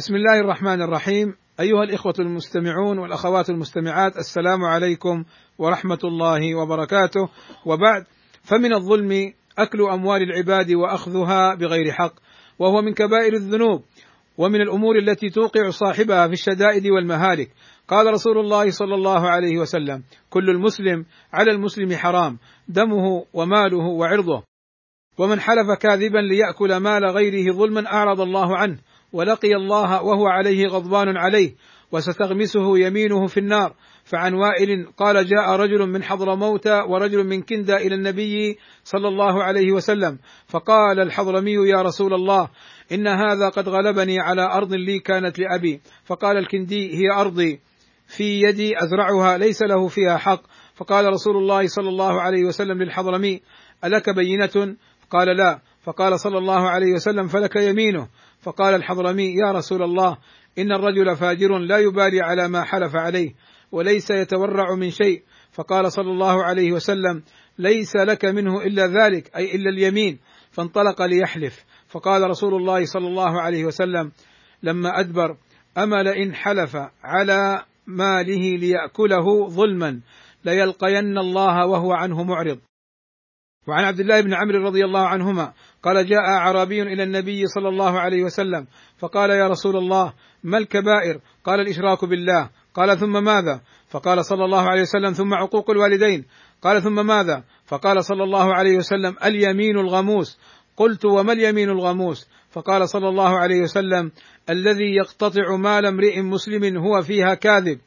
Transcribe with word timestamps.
بسم 0.00 0.14
الله 0.14 0.40
الرحمن 0.40 0.82
الرحيم. 0.82 1.34
أيها 1.60 1.82
الإخوة 1.82 2.14
المستمعون 2.18 2.98
والأخوات 2.98 3.50
المستمعات 3.50 4.16
السلام 4.16 4.64
عليكم 4.64 5.24
ورحمة 5.58 5.98
الله 6.04 6.54
وبركاته. 6.54 7.28
وبعد 7.66 8.04
فمن 8.42 8.74
الظلم 8.74 9.32
أكل 9.58 9.82
أموال 9.92 10.22
العباد 10.22 10.72
وأخذها 10.72 11.54
بغير 11.54 11.92
حق 11.92 12.12
وهو 12.58 12.82
من 12.82 12.94
كبائر 12.94 13.32
الذنوب 13.32 13.82
ومن 14.38 14.60
الأمور 14.60 14.98
التي 14.98 15.30
توقع 15.30 15.70
صاحبها 15.70 16.26
في 16.26 16.32
الشدائد 16.32 16.86
والمهالك. 16.86 17.50
قال 17.88 18.06
رسول 18.06 18.38
الله 18.38 18.70
صلى 18.70 18.94
الله 18.94 19.30
عليه 19.30 19.58
وسلم 19.58 20.02
كل 20.30 20.50
المسلم 20.50 21.04
على 21.32 21.50
المسلم 21.52 21.96
حرام 21.96 22.38
دمه 22.68 23.24
وماله 23.32 23.86
وعرضه. 23.98 24.42
ومن 25.18 25.40
حلف 25.40 25.78
كاذبا 25.80 26.18
ليأكل 26.18 26.76
مال 26.76 27.04
غيره 27.04 27.52
ظلما 27.52 27.86
أعرض 27.86 28.20
الله 28.20 28.56
عنه. 28.56 28.78
ولقي 29.12 29.54
الله 29.56 30.02
وهو 30.02 30.26
عليه 30.26 30.66
غضبان 30.66 31.16
عليه 31.16 31.54
وستغمسه 31.92 32.78
يمينه 32.78 33.26
في 33.26 33.40
النار. 33.40 33.74
فعن 34.04 34.34
وائل 34.34 34.86
قال 34.96 35.26
جاء 35.26 35.50
رجل 35.56 35.86
من 35.86 36.02
حضرموت 36.02 36.66
ورجل 36.66 37.26
من 37.26 37.42
كندا 37.42 37.76
إلى 37.76 37.94
النبي 37.94 38.58
صلى 38.84 39.08
الله 39.08 39.42
عليه 39.42 39.72
وسلم 39.72 40.18
فقال 40.46 41.00
الحضرمي 41.00 41.52
يا 41.52 41.82
رسول 41.82 42.14
الله 42.14 42.48
إن 42.92 43.06
هذا 43.06 43.48
قد 43.48 43.68
غلبني 43.68 44.20
على 44.20 44.42
أرض 44.42 44.72
لي 44.72 44.98
كانت 44.98 45.38
لأبي. 45.38 45.80
فقال 46.04 46.36
الكندي 46.36 46.94
هي 46.94 47.20
أرضي 47.20 47.60
في 48.16 48.40
يدي 48.42 48.82
أزرعها 48.82 49.38
ليس 49.38 49.62
له 49.62 49.88
فيها 49.88 50.16
حق. 50.16 50.42
فقال 50.74 51.04
رسول 51.06 51.36
الله 51.36 51.66
صلى 51.66 51.88
الله 51.88 52.20
عليه 52.20 52.44
وسلم 52.44 52.82
للحضرمي 52.82 53.40
ألك 53.84 54.10
بينة؟ 54.10 54.76
قال 55.10 55.36
لا. 55.36 55.60
فقال 55.82 56.20
صلى 56.20 56.38
الله 56.38 56.68
عليه 56.68 56.92
وسلم 56.92 57.26
فلك 57.26 57.56
يمينه. 57.56 58.08
فقال 58.40 58.74
الحضرمي 58.74 59.34
يا 59.34 59.52
رسول 59.52 59.82
الله 59.82 60.18
إن 60.58 60.72
الرجل 60.72 61.16
فاجر 61.16 61.58
لا 61.58 61.78
يبالي 61.78 62.20
على 62.20 62.48
ما 62.48 62.64
حلف 62.64 62.96
عليه 62.96 63.34
وليس 63.72 64.10
يتورع 64.10 64.74
من 64.74 64.90
شيء. 64.90 65.22
فقال 65.52 65.92
صلى 65.92 66.10
الله 66.10 66.44
عليه 66.44 66.72
وسلم 66.72 67.22
ليس 67.58 67.96
لك 67.96 68.24
منه 68.24 68.62
إلا 68.62 68.86
ذلك 68.86 69.36
أي 69.36 69.54
إلا 69.54 69.70
اليمين. 69.70 70.18
فانطلق 70.50 71.02
ليحلف. 71.02 71.64
فقال 71.88 72.30
رسول 72.30 72.54
الله 72.54 72.84
صلى 72.84 73.06
الله 73.06 73.40
عليه 73.40 73.64
وسلم 73.64 74.12
لما 74.62 75.00
أدبر 75.00 75.36
اما 75.78 76.02
لئن 76.02 76.34
حلف 76.34 76.76
على 77.04 77.64
ماله 77.86 78.56
ليأكله 78.56 79.48
ظلما 79.48 80.00
ليلقين 80.44 81.18
الله 81.18 81.66
وهو 81.66 81.92
عنه 81.92 82.22
معرض. 82.22 82.58
وعن 83.66 83.84
عبد 83.84 84.00
الله 84.00 84.20
بن 84.20 84.34
عمرو 84.34 84.64
رضي 84.64 84.84
الله 84.84 85.06
عنهما 85.06 85.52
قال 85.82 86.06
جاء 86.06 86.20
أعرابي 86.20 86.82
إلى 86.82 87.02
النبي 87.02 87.46
صلى 87.46 87.68
الله 87.68 88.00
عليه 88.00 88.24
وسلم 88.24 88.66
فقال 88.98 89.30
يا 89.30 89.48
رسول 89.48 89.76
الله 89.76 90.12
ما 90.44 90.58
الكبائر؟ 90.58 91.20
قال 91.44 91.60
الإشراك 91.60 92.04
بالله 92.04 92.50
قال 92.74 92.98
ثم 92.98 93.24
ماذا؟ 93.24 93.60
فقال 93.88 94.24
صلى 94.24 94.44
الله 94.44 94.68
عليه 94.70 94.82
وسلم 94.82 95.12
ثم 95.12 95.34
عقوق 95.34 95.70
الوالدين 95.70 96.24
قال 96.62 96.82
ثم 96.82 97.06
ماذا؟ 97.06 97.44
فقال 97.66 98.04
صلى 98.04 98.24
الله 98.24 98.54
عليه 98.54 98.76
وسلم 98.76 99.16
اليمين 99.24 99.78
الغموس 99.78 100.38
قلت 100.76 101.04
وما 101.04 101.32
اليمين 101.32 101.70
الغموس؟ 101.70 102.28
فقال 102.50 102.88
صلى 102.88 103.08
الله 103.08 103.38
عليه 103.38 103.60
وسلم 103.60 104.12
الذي 104.50 104.94
يقتطع 104.96 105.56
مال 105.56 105.86
امرئ 105.86 106.20
مسلم 106.20 106.76
هو 106.76 107.02
فيها 107.02 107.34
كاذب 107.34 107.78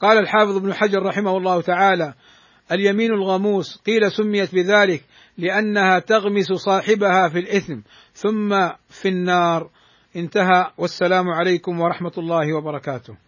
قال 0.00 0.18
الحافظ 0.18 0.56
ابن 0.56 0.74
حجر 0.74 1.02
رحمه 1.02 1.36
الله 1.36 1.60
تعالى 1.60 2.14
اليمين 2.72 3.12
الغموس 3.12 3.76
قيل 3.86 4.12
سميت 4.12 4.54
بذلك 4.54 5.04
لأنها 5.38 5.98
تغمس 5.98 6.52
صاحبها 6.52 7.28
في 7.28 7.38
الإثم 7.38 7.80
ثم 8.12 8.68
في 8.88 9.08
النار. 9.08 9.70
انتهى 10.16 10.70
والسلام 10.78 11.28
عليكم 11.28 11.80
ورحمة 11.80 12.12
الله 12.18 12.56
وبركاته. 12.56 13.25